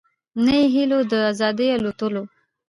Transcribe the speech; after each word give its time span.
نه 0.43 0.53
یې 0.59 0.65
هیله 0.73 0.97
د 1.11 1.13
آزادو 1.31 1.65
الوتلو 1.75 2.23